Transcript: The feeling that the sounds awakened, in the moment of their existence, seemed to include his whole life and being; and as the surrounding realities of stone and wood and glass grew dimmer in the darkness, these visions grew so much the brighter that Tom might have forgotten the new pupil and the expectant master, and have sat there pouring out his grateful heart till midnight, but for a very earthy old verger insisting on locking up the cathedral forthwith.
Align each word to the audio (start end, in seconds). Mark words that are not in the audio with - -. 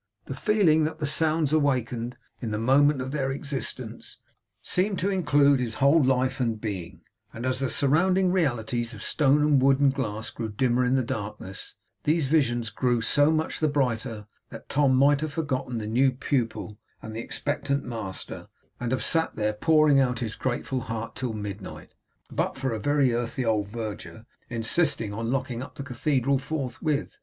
The 0.25 0.33
feeling 0.33 0.83
that 0.85 0.97
the 0.97 1.05
sounds 1.05 1.53
awakened, 1.53 2.17
in 2.41 2.49
the 2.49 2.57
moment 2.57 3.01
of 3.03 3.11
their 3.11 3.29
existence, 3.29 4.17
seemed 4.63 4.97
to 4.97 5.11
include 5.11 5.59
his 5.59 5.75
whole 5.75 6.01
life 6.03 6.39
and 6.39 6.59
being; 6.59 7.01
and 7.31 7.45
as 7.45 7.59
the 7.59 7.69
surrounding 7.69 8.31
realities 8.31 8.95
of 8.95 9.03
stone 9.03 9.43
and 9.43 9.61
wood 9.61 9.79
and 9.79 9.93
glass 9.93 10.31
grew 10.31 10.49
dimmer 10.49 10.83
in 10.83 10.95
the 10.95 11.03
darkness, 11.03 11.75
these 12.03 12.25
visions 12.25 12.71
grew 12.71 12.99
so 12.99 13.29
much 13.29 13.59
the 13.59 13.67
brighter 13.67 14.25
that 14.49 14.69
Tom 14.69 14.95
might 14.95 15.21
have 15.21 15.33
forgotten 15.33 15.77
the 15.77 15.85
new 15.85 16.11
pupil 16.11 16.79
and 17.03 17.15
the 17.15 17.21
expectant 17.21 17.83
master, 17.83 18.47
and 18.79 18.91
have 18.93 19.03
sat 19.03 19.35
there 19.35 19.53
pouring 19.53 19.99
out 19.99 20.17
his 20.17 20.35
grateful 20.35 20.79
heart 20.79 21.15
till 21.15 21.33
midnight, 21.33 21.93
but 22.31 22.57
for 22.57 22.73
a 22.73 22.79
very 22.79 23.13
earthy 23.13 23.45
old 23.45 23.67
verger 23.67 24.25
insisting 24.49 25.13
on 25.13 25.29
locking 25.31 25.61
up 25.61 25.75
the 25.75 25.83
cathedral 25.83 26.39
forthwith. 26.39 27.19